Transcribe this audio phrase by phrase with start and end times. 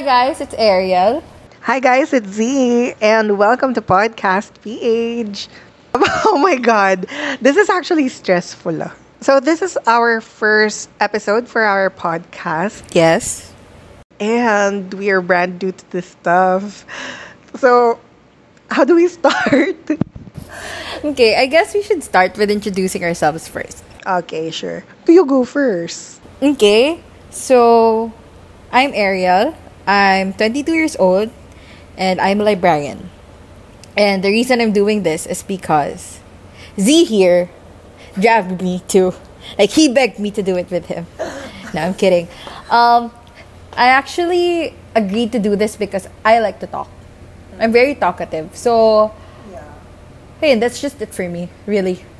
[0.00, 1.22] Hi guys, it's Ariel.
[1.60, 5.48] Hi guys, it's Z, and welcome to Podcast PH.
[6.24, 7.04] Oh my god,
[7.44, 8.80] this is actually stressful.
[8.80, 8.96] ah.
[9.20, 13.52] So this is our first episode for our podcast, Yes.
[14.18, 16.86] and we are brand new to this stuff.
[17.60, 18.00] So,
[18.72, 19.76] how do we start?
[21.04, 23.84] Okay, I guess we should start with introducing ourselves first.
[24.06, 24.80] okay, sure.
[25.04, 26.24] Do you go first?
[26.40, 28.08] Okay, so
[28.72, 29.52] I'm Ariel.
[29.90, 31.34] I'm 22 years old
[31.98, 33.10] and I'm a librarian.
[33.96, 36.20] And the reason I'm doing this is because
[36.78, 37.50] Z here
[38.14, 39.12] dragged me to,
[39.58, 41.06] like, he begged me to do it with him.
[41.74, 42.28] No, I'm kidding.
[42.70, 43.10] Um,
[43.74, 46.88] I actually agreed to do this because I like to talk.
[47.58, 48.54] I'm very talkative.
[48.54, 49.12] So,
[50.40, 52.04] hey, and that's just it for me, really.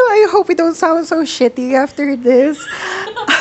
[0.00, 2.64] Oh, I hope we don't sound so shitty after this.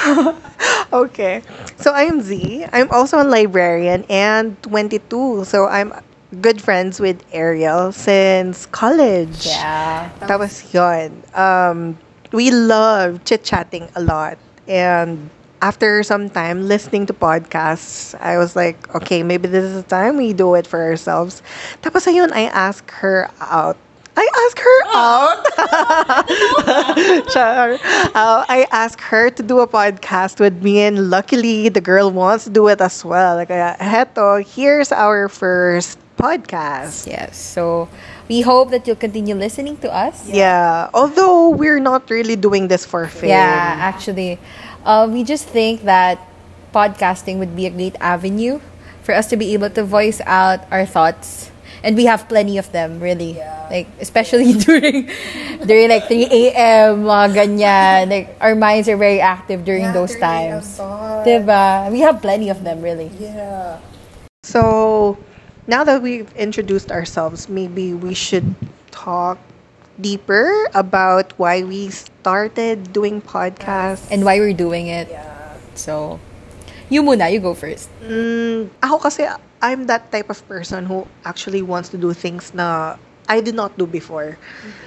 [0.93, 1.43] okay.
[1.77, 2.65] So I'm Z.
[2.73, 5.45] I'm also a librarian and 22.
[5.45, 5.93] So I'm
[6.41, 9.45] good friends with Ariel since college.
[9.45, 10.09] Yeah.
[10.19, 11.23] That was yun.
[11.33, 11.97] Um,
[12.31, 14.37] we love chit-chatting a lot.
[14.67, 15.29] And
[15.61, 20.17] after some time listening to podcasts, I was like, okay, maybe this is the time
[20.17, 21.41] we do it for ourselves.
[21.81, 23.77] Tapos ayun, I asked her out.
[24.17, 25.45] I asked her out.
[27.33, 27.77] Char.
[28.17, 32.45] Uh, I asked her to do a podcast with me, and luckily the girl wants
[32.45, 33.35] to do it as well.
[33.35, 37.05] Like, heto, here's our first podcast.
[37.05, 37.37] Yes.
[37.37, 37.87] So
[38.27, 40.27] we hope that you'll continue listening to us.
[40.27, 40.89] Yeah.
[40.93, 43.29] Although we're not really doing this for fame.
[43.29, 44.39] Yeah, actually,
[44.83, 46.17] uh, we just think that
[46.73, 48.59] podcasting would be a great avenue
[49.03, 51.51] for us to be able to voice out our thoughts.
[51.87, 53.39] And we have plenty of them, really.
[53.39, 53.63] yeah.
[53.71, 55.07] Like, especially during,
[55.63, 58.11] during like 3 a.m., mga ganyan.
[58.11, 60.79] Like, our minds are very active during those times.
[61.23, 61.87] Diba?
[61.87, 63.07] We have plenty of them, really.
[63.15, 63.79] yeah
[64.43, 65.17] So
[65.67, 68.55] now that we've introduced ourselves, maybe we should
[68.91, 69.39] talk
[69.99, 74.11] deeper about why we started doing podcasts.
[74.11, 75.07] And why we're doing it.
[75.11, 75.55] yeah.
[75.75, 76.19] So,
[76.89, 77.91] you muna, you go first.
[78.03, 79.27] Mm, ako kasi,
[79.61, 82.97] I'm that type of person who actually wants to do things na
[83.27, 84.37] I did not do before.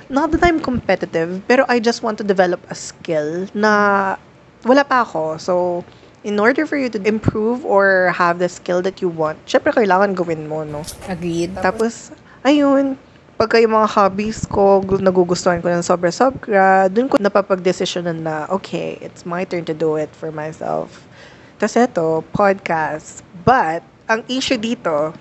[0.09, 4.17] Not that I'm competitive, pero I just want to develop a skill na
[4.65, 5.37] wala pa ako.
[5.37, 5.85] So,
[6.25, 10.17] in order for you to improve or have the skill that you want, syempre kailangan
[10.17, 10.85] gawin mo, no?
[11.09, 11.57] Agreed.
[11.61, 12.13] Tapos,
[12.45, 12.97] ayun,
[13.41, 19.01] pagka yung mga hobbies ko, gu- nagugustuhan ko ng sobra-sobra, dun ko napapag-desisyonan na, okay,
[19.01, 21.09] it's my turn to do it for myself.
[21.57, 23.25] Tapos eto, podcast.
[23.45, 23.81] But,
[24.11, 25.15] ang issue dito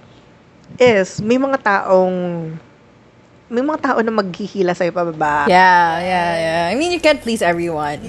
[0.81, 2.17] is, may mga taong,
[3.53, 5.45] may mga tao na maghihila sa'yo pababa.
[5.45, 6.61] Yeah, yeah, yeah.
[6.69, 8.01] I mean, you can't please everyone.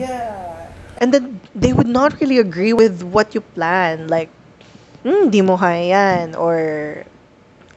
[1.00, 4.08] And then, they would not really agree with what you plan.
[4.08, 4.32] Like,
[5.04, 6.36] hmm, di mo kaya yan.
[6.36, 6.56] Or,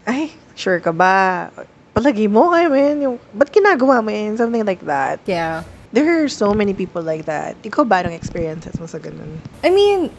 [0.08, 1.52] ay, sure ka ba?
[1.96, 2.97] Palagi mo kaya mo yan.
[3.03, 4.40] Yung, ba't ginagawa mo yan?
[4.40, 5.20] Something like that.
[5.28, 5.68] Yeah.
[5.91, 7.56] There are so many people like that.
[7.64, 9.40] Ikaw ba anong experiences mo sa ganun?
[9.64, 10.12] I mean,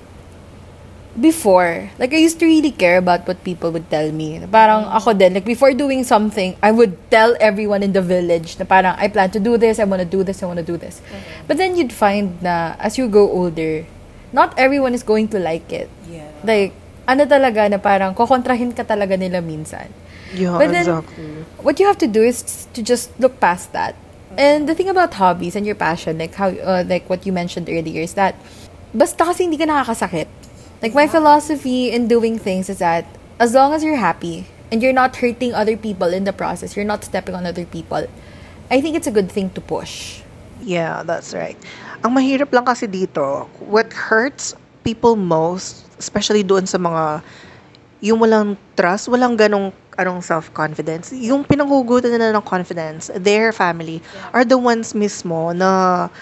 [1.21, 4.43] before, like I used to really care about what people would tell me.
[4.51, 8.65] Parang ako din, like before doing something, I would tell everyone in the village na
[8.65, 10.77] parang I plan to do this, I want to do this, I want to do
[10.77, 11.01] this.
[11.47, 13.87] But then you'd find na as you grow older,
[14.35, 15.89] not everyone is going to like it.
[16.11, 16.31] Yeah.
[16.43, 16.75] Like,
[17.07, 19.89] ano talaga na parang kokontrahin ka talaga nila minsan.
[20.35, 21.47] Yeah, But then, exactly.
[21.63, 23.95] what you have to do is to just look past that.
[24.35, 27.71] And the thing about hobbies and your passion, like how, uh, like what you mentioned
[27.71, 28.35] earlier, is that
[28.91, 30.27] basta kasi hindi ka nakakasakit.
[30.85, 33.09] Like my philosophy in doing things is that
[33.41, 36.85] as long as you're happy and you're not hurting other people in the process, you're
[36.85, 38.05] not stepping on other people,
[38.69, 40.21] I think it's a good thing to push.
[40.61, 41.57] Yeah, that's right.
[42.05, 44.53] Ang mahirap lang kasi dito, what hurts
[44.85, 47.25] people most, especially doon sa mga
[48.05, 54.05] yung walang trust, walang ganong anong self-confidence, yung pinanghugutan nila ng confidence, their family,
[54.37, 56.13] are the ones mismo na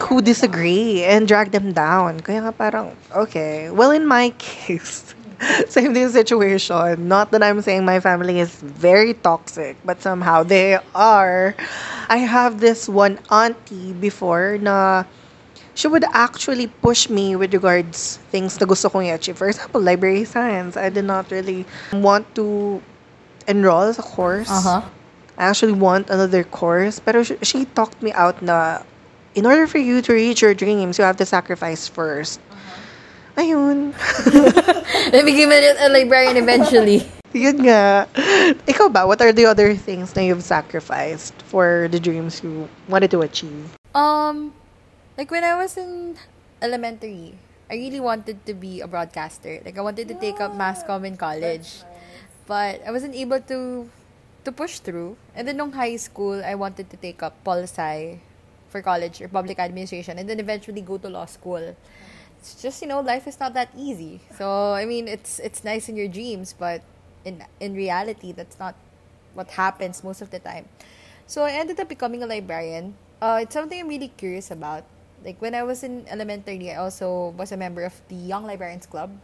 [0.00, 2.20] who disagree and drag them down.
[2.20, 5.14] Kaya nga parang, okay, well in my case,
[5.68, 7.08] same thing situation.
[7.08, 11.54] Not that I'm saying my family is very toxic, but somehow they are.
[12.08, 15.04] I have this one auntie before na
[15.74, 19.36] she would actually push me with regards things na gusto kong i-achieve.
[19.36, 20.76] For example, library science.
[20.76, 22.80] I did not really want to
[23.48, 24.50] enroll sa course.
[24.50, 24.82] Uh-huh.
[25.38, 27.00] I actually want another course.
[27.00, 28.84] Pero she, she talked me out na
[29.34, 32.40] in order for you to reach your dreams, you have to sacrifice first.
[33.36, 33.96] Ayun.
[35.12, 37.08] Then became a, a librarian eventually.
[37.32, 38.04] Yun nga.
[38.68, 43.10] Ikaw ba, what are the other things na you've sacrificed for the dreams you wanted
[43.16, 43.72] to achieve?
[43.96, 44.52] Um,
[45.16, 46.20] like when I was in
[46.60, 47.40] elementary,
[47.72, 49.64] I really wanted to be a broadcaster.
[49.64, 51.88] Like I wanted to take up mass comm in college.
[52.44, 53.88] But I wasn't able to
[54.44, 55.16] to push through.
[55.32, 58.20] And then nung high school, I wanted to take up pol sci
[58.72, 61.76] for college or public administration and then eventually go to law school.
[62.40, 64.20] It's just, you know, life is not that easy.
[64.34, 66.82] So, I mean, it's it's nice in your dreams, but
[67.22, 68.74] in in reality, that's not
[69.36, 70.66] what happens most of the time.
[71.28, 72.98] So, I ended up becoming a librarian.
[73.22, 74.82] Uh, it's something I'm really curious about.
[75.22, 78.90] Like when I was in elementary, I also was a member of the Young Librarians
[78.90, 79.14] Club.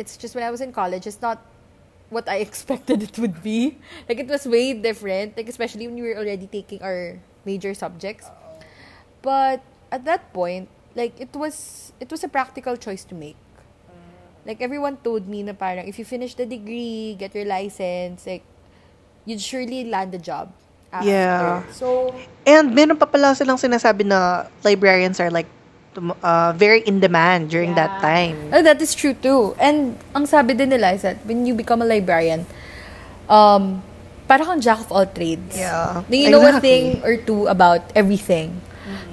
[0.00, 1.44] It's just when I was in college, it's not
[2.08, 3.76] what I expected it would be.
[4.08, 5.36] Like it was way different.
[5.36, 8.26] Like especially when we were already taking our major subjects.
[9.22, 9.62] But
[9.94, 13.38] at that point, like it was it was a practical choice to make.
[14.46, 18.46] Like everyone told me na parang if you finish the degree, get your license, like
[19.26, 20.50] you'd surely land a job.
[20.94, 21.10] After.
[21.10, 21.66] Yeah.
[21.74, 22.14] So
[22.46, 25.50] And meron pa pala silang sinasabi na librarians are like
[26.22, 28.38] uh, very in demand during that time.
[28.54, 29.58] Oh, that is true too.
[29.58, 32.46] And ang sabi din nila is that when you become a librarian,
[33.26, 33.82] um,
[34.26, 35.56] parang kang jack of all trades.
[35.56, 36.68] Yeah, Then you know a exactly.
[36.68, 38.60] thing or two about everything.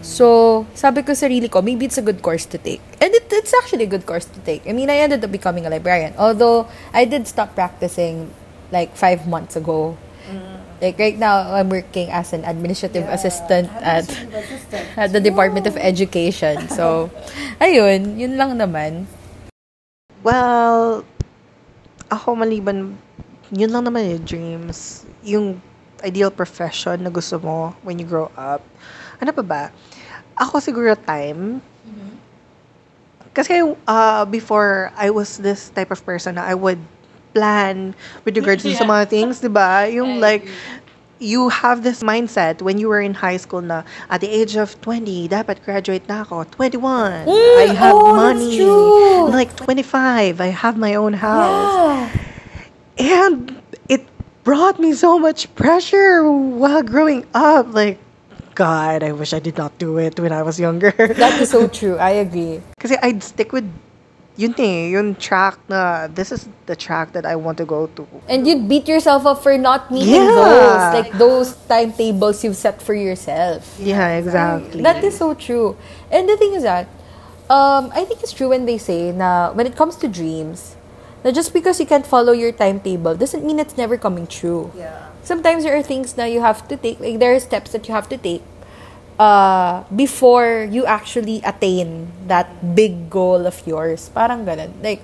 [0.03, 2.83] So, sabi ko sarili ko, maybe it's a good course to take.
[2.99, 4.67] And it, it's actually a good course to take.
[4.67, 6.13] I mean, I ended up becoming a librarian.
[6.19, 8.29] Although, I did stop practicing
[8.69, 9.97] like five months ago.
[10.83, 14.03] Like right now, I'm working as an administrative assistant at
[14.99, 16.67] at the Department of Education.
[16.67, 17.07] So,
[17.63, 19.07] ayun, yun lang naman.
[20.27, 21.07] Well,
[22.11, 22.99] ako maliban,
[23.51, 25.03] yun lang naman yung dreams.
[25.25, 25.45] Yung
[26.03, 28.63] ideal profession na gusto mo when you grow up.
[29.19, 29.63] Ano pa ba?
[30.39, 31.63] Ako siguro time.
[33.33, 36.77] Kasi uh, before, I was this type of person na I would
[37.33, 39.89] plan with regards to sa mga things, di ba?
[39.89, 40.45] Yung like,
[41.17, 43.81] you have this mindset when you were in high school na
[44.11, 46.45] at the age of 20, dapat graduate na ako.
[46.53, 48.61] 21, I have oh, money.
[49.33, 52.13] Like 25, I have my own house.
[52.97, 54.05] And it
[54.43, 57.73] brought me so much pressure while growing up.
[57.73, 57.97] Like,
[58.55, 60.91] God, I wish I did not do it when I was younger.
[61.17, 61.97] That is so true.
[61.97, 62.61] I agree.
[62.77, 63.65] Because I'd stick with
[64.35, 68.07] yun eh, yun track na this is the track that I want to go to.
[68.27, 70.33] And you'd beat yourself up for not meeting Yeah.
[70.37, 70.81] those.
[70.93, 73.77] Like those timetables you've set for yourself.
[73.79, 74.81] Yeah, exactly.
[74.81, 75.77] That is so true.
[76.11, 76.87] And the thing is that,
[77.49, 80.75] um, I think it's true when they say na when it comes to dreams,
[81.23, 84.71] na just because you can't follow your timetable doesn't mean it's never coming true.
[84.75, 85.09] Yeah.
[85.23, 87.93] Sometimes there are things that you have to take, like there are steps that you
[87.93, 88.43] have to take
[89.19, 94.09] uh, before you actually attain that big goal of yours.
[94.09, 94.71] Parang ganun.
[94.81, 95.01] Like,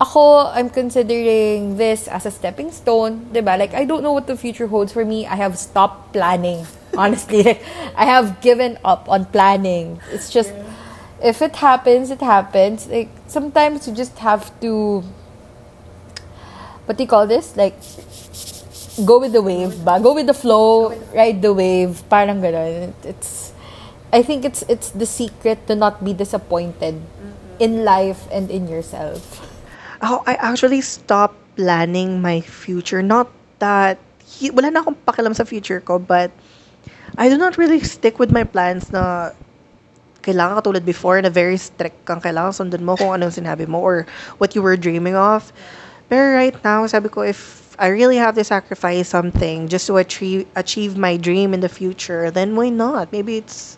[0.00, 3.58] ako, I'm considering this as a stepping stone, diba?
[3.58, 5.26] Like, I don't know what the future holds for me.
[5.26, 6.66] I have stopped planning.
[6.96, 7.62] Honestly, like,
[7.96, 10.00] I have given up on planning.
[10.12, 10.52] It's just,
[11.22, 12.86] if it happens, it happens.
[12.88, 15.02] Like, sometimes you just have to,
[16.86, 17.56] what do you call this?
[17.56, 17.74] Like,
[19.04, 20.00] go with the wave ba?
[20.00, 22.02] Go with the flow, ride the wave.
[22.08, 22.90] Parang ganun.
[22.90, 23.52] It- It's,
[24.12, 26.96] I think it's it's the secret to not be disappointed
[27.58, 29.42] in life and in yourself.
[30.00, 33.02] Oh, I actually stopped planning my future.
[33.02, 33.98] Not that,
[34.52, 36.30] wala na akong pakialam sa future ko, but
[37.16, 39.32] I do not really stick with my plans na
[40.20, 44.04] kailangan katulad before na very strict kang kailangan sundan mo kung anong sinabi mo or
[44.36, 45.48] what you were dreaming of.
[46.08, 50.46] Pero right now, sabi ko, if I really have to sacrifice something just to achieve,
[50.54, 53.12] achieve my dream in the future, then why not?
[53.12, 53.76] Maybe it's,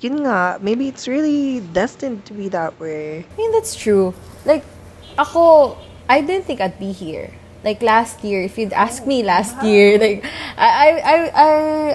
[0.00, 3.26] yun nga, maybe it's really destined to be that way.
[3.26, 4.14] I mean, that's true.
[4.46, 4.64] Like,
[5.18, 5.76] ako,
[6.08, 7.32] I didn't think I'd be here.
[7.64, 10.24] Like last year, if you'd ask me last year, like
[10.56, 11.48] I, I, I, I,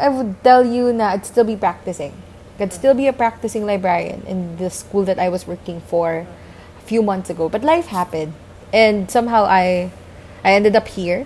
[0.05, 2.13] I would tell you na I'd still be practicing.
[2.59, 6.81] I'd still be a practicing librarian in the school that I was working for a
[6.81, 7.47] few months ago.
[7.47, 8.33] But life happened,
[8.73, 9.91] and somehow I,
[10.43, 11.25] I ended up here.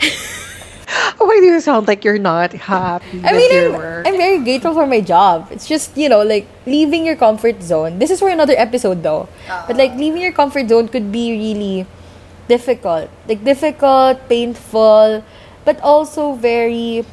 [1.18, 4.06] Why do you sound like you're not happy I mean, I'm.
[4.06, 5.48] I'm very grateful for my job.
[5.50, 7.98] It's just, you know, like leaving your comfort zone.
[7.98, 9.28] This is for another episode though.
[9.46, 10.00] But like ah.
[10.00, 11.86] leaving your comfort zone could be really
[12.48, 13.10] difficult.
[13.28, 15.24] Like difficult, painful,
[15.64, 17.04] but also very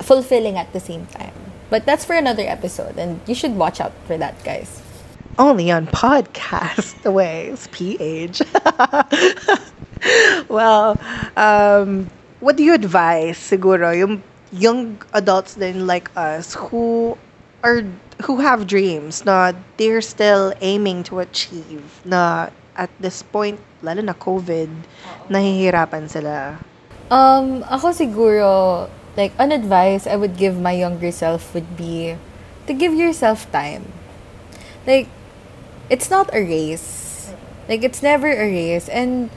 [0.00, 1.34] fulfilling at the same time.
[1.70, 4.80] But that's for another episode and you should watch out for that, guys.
[5.38, 8.42] Only on podcast the ways PH.
[10.48, 10.98] well,
[11.36, 17.16] um, what do you advise siguro yung young adults then like us who
[17.62, 17.82] are
[18.22, 24.14] who have dreams na they're still aiming to achieve na at this point lalo na
[24.14, 24.70] COVID
[25.30, 26.58] nahihirapan sila.
[27.08, 28.48] Um, ako siguro,
[29.16, 32.16] like, an advice I would give my younger self would be
[32.68, 33.88] to give yourself time.
[34.84, 35.08] Like,
[35.90, 37.32] it's not a race.
[37.68, 38.88] Like, it's never a race.
[38.88, 39.30] And,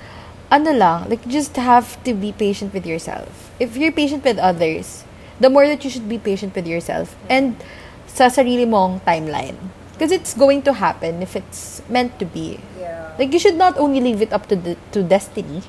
[0.52, 3.52] ano lang, like, you just have to be patient with yourself.
[3.60, 5.04] If you're patient with others,
[5.40, 7.16] the more that you should be patient with yourself.
[7.30, 7.56] And,
[8.08, 9.58] sa sarili mong timeline.
[9.94, 12.60] Because it's going to happen if it's meant to be.
[12.80, 13.14] Yeah.
[13.20, 15.62] Like, you should not only leave it up to, the, to destiny,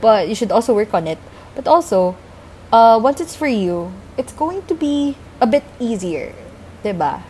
[0.00, 1.18] but you should also work on it.
[1.54, 2.16] But also,
[2.72, 6.34] uh, once it's for you, it's going to be a bit easier.
[6.84, 7.22] Diba?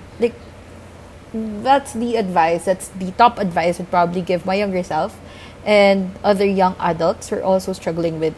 [1.32, 2.64] That's the advice.
[2.64, 5.18] That's the top advice I'd probably give my younger self
[5.64, 8.34] and other young adults who are also struggling with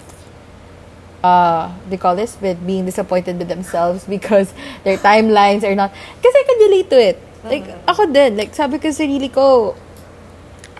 [1.22, 6.34] uh they call this with being disappointed with themselves because their timelines are not because
[6.34, 7.18] I can relate to it.
[7.42, 9.74] Like ako din, like sabi ko sa sarili ko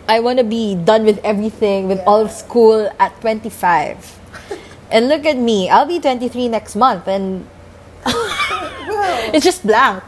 [0.07, 4.03] I want to be done with everything with all of school at 25.
[4.91, 7.47] and look at me, I'll be 23 next month and
[9.35, 10.03] it's just blank.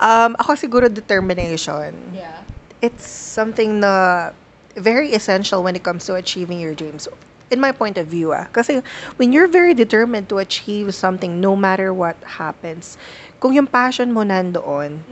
[0.00, 2.14] Um, ako siguro determination.
[2.14, 2.44] Yeah.
[2.80, 4.32] It's something na
[4.76, 7.08] very essential when it comes to achieving your dreams.
[7.52, 8.48] In my point of view, ah.
[8.52, 8.80] Kasi
[9.20, 12.96] when you're very determined to achieve something, no matter what happens,
[13.40, 15.04] kung yung passion mo nandoon,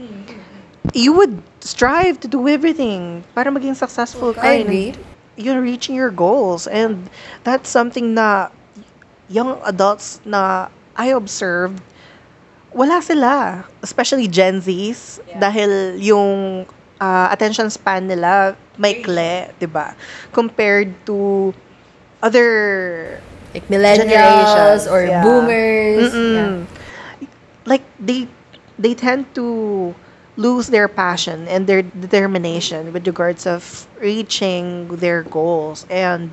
[0.97, 4.41] you would strive to do everything para maging successful ka.
[4.41, 4.89] I in, agree.
[5.37, 6.65] You're reaching your goals.
[6.65, 7.09] And
[7.45, 8.49] that's something na
[9.29, 11.79] young adults na I observed,
[12.73, 13.65] wala sila.
[13.81, 15.19] Especially Gen Zs.
[15.35, 16.65] Dahil yung
[16.99, 19.95] uh, attention span nila maikli, di ba?
[20.33, 21.51] Compared to
[22.21, 23.19] other
[23.53, 25.23] Like millennials or yeah.
[25.23, 26.11] boomers.
[26.13, 26.35] Mm-mm.
[26.35, 26.79] Yeah.
[27.65, 28.27] like they
[28.79, 29.95] they tend to
[30.37, 36.31] lose their passion and their determination with regards of reaching their goals and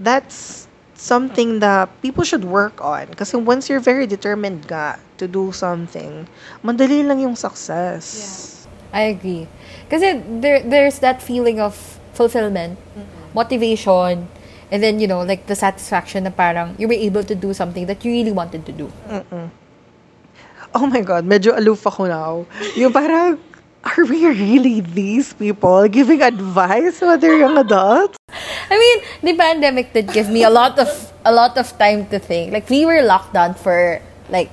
[0.00, 0.67] that's
[0.98, 3.06] something that people should work on.
[3.14, 6.26] Kasi once you're very determined ka to do something
[6.60, 8.66] madali lang yung success.
[8.92, 9.46] I agree.
[9.86, 11.78] Kasi there there's that feeling of
[12.12, 12.76] fulfillment,
[13.32, 14.26] motivation,
[14.74, 17.86] and then you know like the satisfaction na parang you were able to do something
[17.86, 18.90] that you really wanted to do.
[20.76, 22.34] oh my god medyo aloof ako now.
[22.74, 23.38] Yung parang
[23.86, 28.17] are we really these people giving advice to other young adults
[28.70, 30.88] I mean, the pandemic did give me a lot of
[31.24, 32.52] a lot of time to think.
[32.52, 34.50] Like we were locked down for like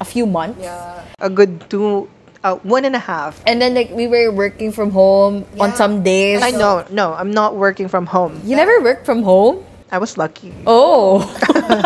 [0.00, 0.60] a few months.
[0.60, 1.04] Yeah.
[1.18, 2.08] A good two
[2.46, 6.02] uh, one and a half And then like we were working from home on some
[6.02, 6.42] days.
[6.42, 8.40] I know, no, I'm not working from home.
[8.44, 9.64] You never worked from home?
[9.90, 10.52] I was lucky.
[10.66, 11.22] Oh.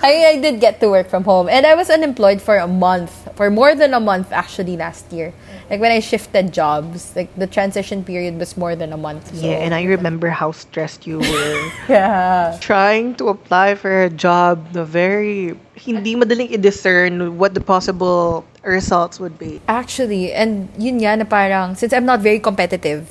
[0.01, 1.49] I, I did get to work from home.
[1.49, 5.33] And I was unemployed for a month, for more than a month actually last year.
[5.69, 9.35] Like when I shifted jobs, like the transition period was more than a month.
[9.35, 9.45] So.
[9.45, 12.57] Yeah, and I remember how stressed you were Yeah.
[12.59, 19.19] trying to apply for a job na very hindi madaling i-discern what the possible results
[19.19, 19.61] would be.
[19.67, 23.05] Actually, and yun nga na parang, since I'm not very competitive,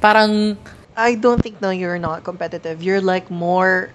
[0.00, 0.56] parang
[0.96, 2.82] I don't think no you're not competitive.
[2.82, 3.92] You're like more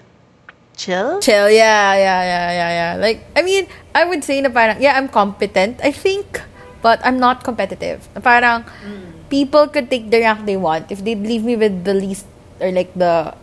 [0.76, 1.20] chill.
[1.20, 1.50] chill.
[1.50, 2.92] Yeah, yeah, yeah, yeah, yeah.
[3.00, 6.42] Like, I mean, I would say na parang, yeah, I'm competent, I think,
[6.82, 8.08] but I'm not competitive.
[8.14, 9.30] Na Parang, mm.
[9.30, 10.92] people could take the rank they want.
[10.92, 12.28] If they leave me with the least,
[12.60, 13.34] or like the,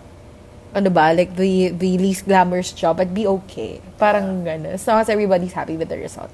[0.75, 3.81] ano ba, like the, the least glamorous job, I'd be okay.
[3.99, 4.79] Parang gano'n.
[4.79, 6.31] As long as everybody's happy with the result.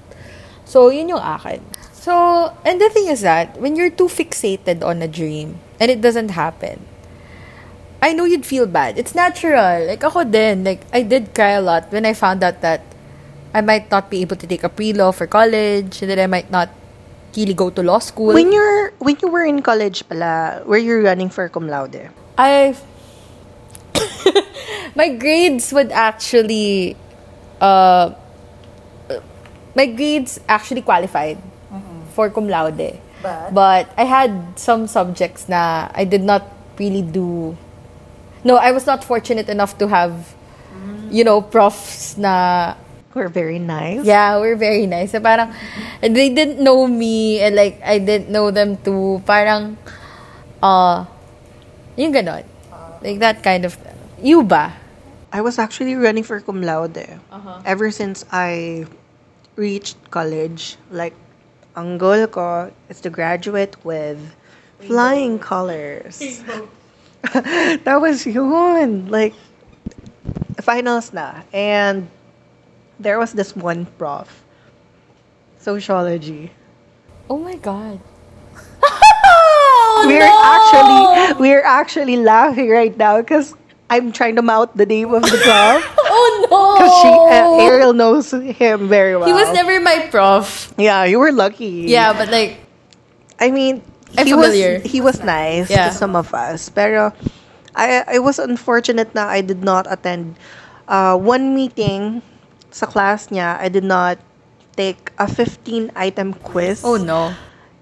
[0.64, 1.64] So, yun yung akin.
[1.92, 6.00] So, and the thing is that, when you're too fixated on a dream, and it
[6.00, 6.84] doesn't happen,
[8.00, 8.98] I know you'd feel bad.
[8.98, 9.86] It's natural.
[9.86, 12.82] Like ako din, like I did cry a lot when I found out that
[13.52, 16.50] I might not be able to take a pre-law for college, and that I might
[16.50, 16.70] not
[17.36, 18.34] really go to law school.
[18.34, 22.10] When you're when you were in college pala, were you running for cum laude?
[22.38, 22.78] I
[24.94, 26.94] my grades would actually
[27.60, 28.14] uh
[29.74, 31.38] my grades actually qualified
[32.14, 33.02] for cum laude.
[33.22, 33.50] But?
[33.98, 36.46] I had some subjects na I did not
[36.78, 37.58] really do
[38.48, 40.32] No, I was not fortunate enough to have
[41.12, 42.72] you know profs na
[43.18, 44.04] Were very nice.
[44.06, 45.10] yeah, we're very nice.
[45.10, 45.50] So parang,
[46.00, 49.18] they didn't know me and like, I didn't know them too.
[49.26, 49.74] Parang,
[50.62, 51.02] uh,
[51.98, 52.44] yung ganon.
[53.02, 53.74] Like that kind of,
[54.22, 54.70] you ba?
[55.32, 57.00] I was actually running for cum laude
[57.32, 57.58] Uh-huh.
[57.66, 58.86] ever since I
[59.58, 60.78] reached college.
[60.94, 61.16] Like,
[61.74, 64.20] ang goal ko is to graduate with
[64.78, 66.22] flying colors.
[67.84, 69.08] that was yun.
[69.08, 69.34] Like,
[70.62, 71.42] finals na.
[71.52, 72.08] And
[72.98, 74.44] there was this one prof,
[75.58, 76.50] sociology.
[77.30, 78.00] Oh my God.
[80.06, 83.54] we're actually we're actually laughing right now because
[83.90, 85.82] I'm trying to mouth the name of the prof.
[85.98, 86.75] Oh no!
[86.76, 89.26] Because she, uh, Ariel knows him very well.
[89.26, 90.75] He was never my prof.
[90.76, 91.88] Yeah, you were lucky.
[91.88, 92.60] Yeah, but like,
[93.40, 93.82] I mean,
[94.16, 94.80] I'm he familiar.
[94.80, 95.88] was he was nice Yeah.
[95.88, 96.68] to some of us.
[96.70, 97.12] Pero
[97.76, 100.36] I I was unfortunate na I did not attend
[100.88, 102.22] uh, one meeting
[102.70, 103.58] sa class niya.
[103.60, 104.18] I did not
[104.78, 106.80] take a 15 item quiz.
[106.86, 107.34] Oh no.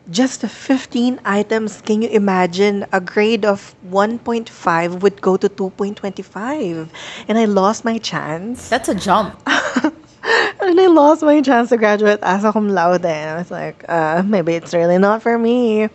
[0.09, 1.83] Just 15 items.
[1.83, 2.87] Can you imagine?
[2.95, 6.87] A grade of 1.5 would go to 2.25.
[7.27, 8.71] And I lost my chance.
[8.71, 9.35] That's a jump.
[10.63, 13.03] and I lost my chance to graduate as a cum laude.
[13.05, 15.91] And I was like, uh, maybe it's really not for me.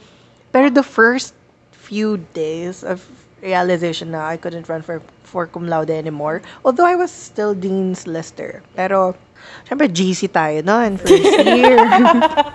[0.51, 1.33] But the first
[1.71, 3.03] few days of
[3.41, 6.41] realization na I couldn't run for for cum laude anymore.
[6.63, 8.61] Although I was still Dean's Lister.
[8.75, 9.15] Pero,
[9.65, 11.79] syempre GC tayo noon, first year.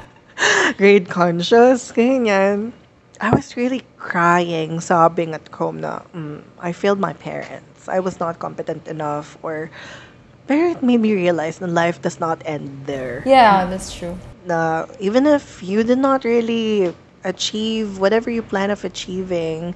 [0.79, 2.73] Grade conscious, ganyan.
[3.17, 7.89] I was really crying, sobbing at home na, mm, I failed my parents.
[7.89, 9.73] I was not competent enough or
[10.47, 13.25] pero it made me realize that life does not end there.
[13.25, 14.21] Yeah, that's true.
[14.45, 16.93] Na even if you did not really
[17.27, 19.75] achieve whatever you plan of achieving,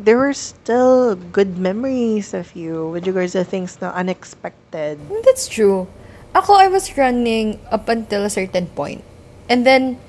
[0.00, 4.96] there were still good memories of you with regards to things na unexpected.
[5.24, 5.86] That's true.
[6.32, 9.04] Ako, I was running up until a certain point.
[9.48, 10.00] And then,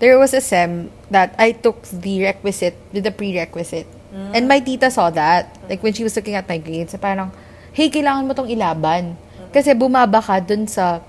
[0.00, 3.86] there was a SEM that I took the requisite with the prerequisite.
[4.34, 5.56] And my tita saw that.
[5.70, 7.30] Like, when she was looking at my grades, parang,
[7.72, 9.14] hey, kailangan mo tong ilaban.
[9.54, 11.00] Kasi bumaba ka dun sa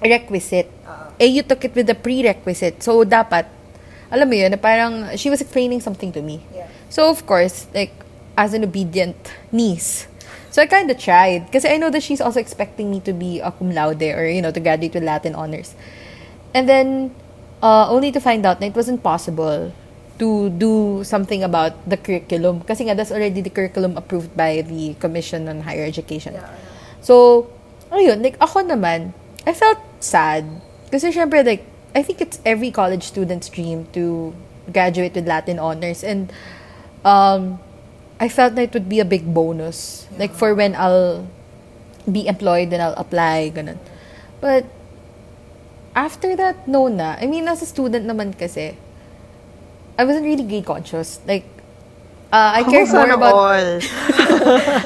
[0.00, 0.72] requisite.
[1.20, 2.80] Eh, you took it with the prerequisite.
[2.80, 3.44] So, dapat,
[4.10, 6.42] alam mo yun, na parang, she was explaining something to me.
[6.90, 7.94] So, of course, like,
[8.36, 9.16] as an obedient
[9.54, 10.10] niece,
[10.50, 11.46] so I kind of tried.
[11.46, 14.42] Because I know that she's also expecting me to be a cum laude or, you
[14.42, 15.74] know, to graduate with Latin honors.
[16.52, 17.14] And then,
[17.62, 19.72] uh, only to find out that it wasn't possible
[20.18, 22.66] to do something about the curriculum.
[22.66, 26.34] Kasi nga, that's already the curriculum approved by the Commission on Higher Education.
[27.00, 27.46] So,
[27.94, 29.14] ayun, like, ako naman,
[29.46, 30.44] I felt sad.
[30.90, 31.62] Kasi syempre, like,
[31.94, 34.34] I think it's every college student's dream to
[34.72, 36.04] graduate with Latin honors.
[36.04, 36.32] And,
[37.04, 37.58] um,
[38.20, 40.06] I felt that it would be a big bonus.
[40.18, 41.26] Like, for when I'll
[42.10, 43.78] be employed and I'll apply, ganun.
[44.40, 44.66] But,
[45.94, 47.16] after that, no na.
[47.18, 48.76] I mean, as a student naman kasi,
[49.98, 51.20] I wasn't really gay conscious.
[51.26, 51.44] Like,
[52.32, 53.80] uh, I cared more Sana about all.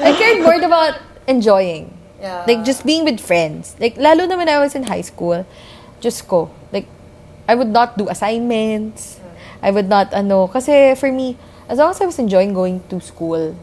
[0.01, 1.93] I cared more about enjoying.
[2.19, 2.43] Yeah.
[2.47, 3.75] Like, just being with friends.
[3.79, 5.45] Like, lalo na when I was in high school,
[6.01, 6.49] just ko.
[6.71, 6.87] Like,
[7.47, 9.19] I would not do assignments.
[9.61, 11.37] I would not, ano, kasi for me,
[11.69, 13.55] as long as I was enjoying going to school,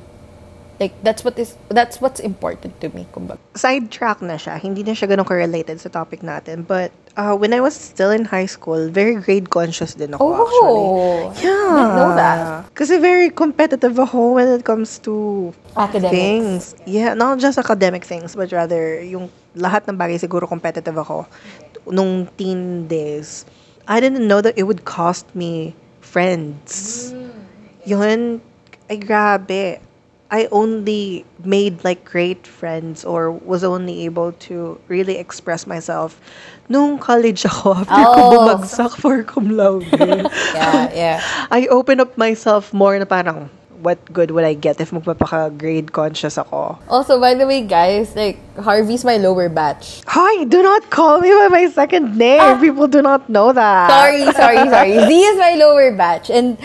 [0.81, 3.39] like, that's what is, that's what's important to me, kumbaga.
[3.55, 4.59] sidetrack na siya.
[4.59, 6.67] Hindi na siya ganun correlated sa topic natin.
[6.67, 10.87] But uh, when I was still in high school, very grade conscious din ako actually.
[10.91, 11.71] Oh, Yeah.
[11.71, 12.67] didn't know that.
[12.75, 16.11] Kasi very competitive ako when it comes to Academics.
[16.11, 16.63] things.
[16.83, 21.27] Yeah, not just academic things, but rather yung lahat ng bagay siguro competitive ako
[21.87, 23.47] nung teen days.
[23.89, 27.13] I didn't know that it would cost me friends.
[27.85, 28.41] Yun,
[28.91, 29.81] ay grabe.
[30.33, 36.17] I only made like great friends or was only able to really express myself
[36.73, 38.31] nung college ako after ko Oh.
[38.33, 39.93] bumagsak for cum laude.
[40.57, 41.17] Yeah, yeah.
[41.53, 46.39] I open up myself more na parang, what good would I get if magpapaka-grade conscious
[46.39, 46.79] ako?
[46.89, 50.03] Also, by the way, guys, like, Harvey's my lower batch.
[50.07, 52.61] Hi, do not call me by my second name.
[52.61, 53.91] People do not know that.
[53.91, 54.95] Sorry, sorry, sorry.
[55.09, 56.31] Z is my lower batch.
[56.31, 56.57] And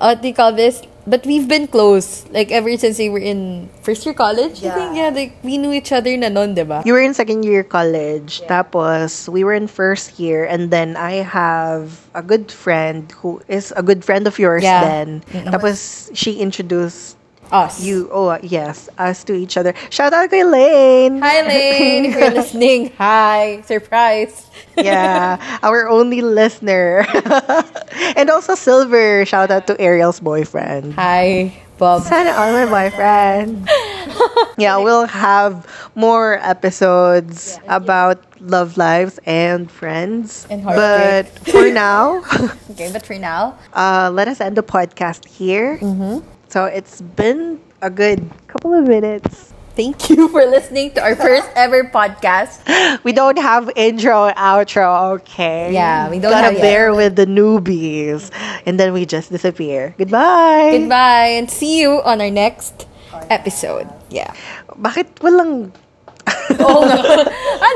[0.00, 0.82] uh, what do you call this?
[1.06, 2.26] But we've been close.
[2.30, 4.96] Like, ever since we were in first year college, I think.
[4.98, 6.84] Yeah, like, we knew each other na nun, diba?
[6.84, 8.42] You were in second year college.
[8.50, 10.44] Tapos, we were in first year.
[10.44, 14.82] And then, I have a good friend who is a good friend of yours Yeah.
[14.82, 15.22] then.
[15.30, 15.52] Mm-mm.
[15.54, 17.14] Tapos, she introduced
[17.52, 17.82] Us.
[17.82, 19.72] you, oh, yes, us to each other.
[19.90, 21.20] Shout out to Elaine.
[21.22, 22.04] Hi, Lane.
[22.06, 23.62] if you're listening, hi.
[23.62, 24.50] Surprise.
[24.76, 27.06] yeah, our only listener.
[28.16, 29.24] and also Silver.
[29.24, 30.94] Shout out to Ariel's boyfriend.
[30.94, 32.02] Hi, Bob.
[32.02, 33.68] Sana all my boyfriend.
[34.58, 40.46] yeah, we'll have more episodes about love lives and friends.
[40.50, 42.24] And but for now,
[42.70, 45.78] Okay, but for now, uh, let us end the podcast here.
[45.78, 46.26] Mm-hmm.
[46.48, 49.52] So it's been a good couple of minutes.
[49.76, 52.64] thank you for listening to our first ever podcast.
[53.04, 55.68] We don't have intro and outro, okay?
[55.68, 56.64] Yeah, we don't Gotta have yet.
[56.64, 58.32] bear with the newbies.
[58.64, 59.92] And then we just disappear.
[60.00, 60.80] Goodbye!
[60.80, 62.88] Goodbye and see you on our next
[63.28, 63.84] episode.
[64.08, 64.32] Yeah.
[64.80, 65.76] Bakit walang...
[66.56, 66.96] Oh, no.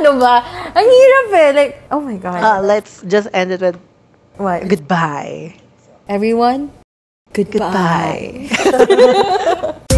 [0.01, 0.41] ano ba?
[0.73, 1.51] Ang hirap eh.
[1.53, 2.41] Like, oh my God.
[2.41, 3.77] Uh, let's just end it with
[4.41, 4.65] what?
[4.73, 5.53] goodbye.
[6.09, 6.73] Everyone,
[7.33, 8.49] goodbye.
[8.65, 9.77] Goodbye.